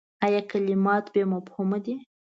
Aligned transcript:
ایا 0.25 0.41
کلمات 0.51 1.05
بې 1.13 1.23
مفهومه 1.33 1.77
دي؟ 1.85 1.95